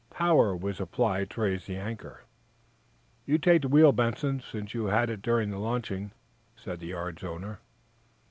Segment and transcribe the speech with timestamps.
[0.09, 2.23] Power was applied to raise the anchor.
[3.27, 6.11] "You take the wheel, Benson, since you had it during the launching,"
[6.55, 7.59] said the yard's owner.